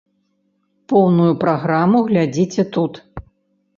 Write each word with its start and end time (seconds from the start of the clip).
Поўную 0.93 1.29
праграму 1.45 1.97
глядзіце 2.11 2.61
тут. 2.79 2.93